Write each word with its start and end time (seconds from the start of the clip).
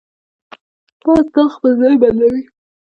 باز 1.03 1.23
تل 1.33 1.47
خپل 1.55 1.71
ځای 1.81 1.95
بدلوي 2.01 2.41